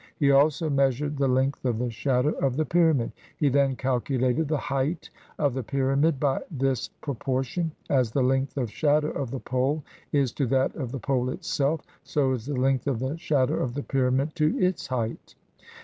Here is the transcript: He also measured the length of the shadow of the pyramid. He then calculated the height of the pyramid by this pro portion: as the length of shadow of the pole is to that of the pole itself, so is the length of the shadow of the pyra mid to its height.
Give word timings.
He 0.17 0.31
also 0.31 0.67
measured 0.67 1.15
the 1.17 1.27
length 1.27 1.63
of 1.63 1.77
the 1.77 1.91
shadow 1.91 2.29
of 2.39 2.55
the 2.55 2.65
pyramid. 2.65 3.11
He 3.37 3.49
then 3.49 3.75
calculated 3.75 4.47
the 4.47 4.57
height 4.57 5.11
of 5.37 5.53
the 5.53 5.61
pyramid 5.61 6.19
by 6.19 6.41
this 6.49 6.87
pro 7.01 7.13
portion: 7.13 7.73
as 7.87 8.09
the 8.09 8.23
length 8.23 8.57
of 8.57 8.71
shadow 8.71 9.11
of 9.11 9.29
the 9.29 9.39
pole 9.39 9.83
is 10.11 10.31
to 10.31 10.47
that 10.47 10.75
of 10.75 10.91
the 10.91 10.99
pole 10.99 11.29
itself, 11.29 11.81
so 12.03 12.31
is 12.33 12.47
the 12.47 12.55
length 12.57 12.87
of 12.87 12.97
the 12.97 13.15
shadow 13.19 13.57
of 13.59 13.75
the 13.75 13.83
pyra 13.83 14.11
mid 14.11 14.33
to 14.37 14.57
its 14.57 14.87
height. 14.87 15.35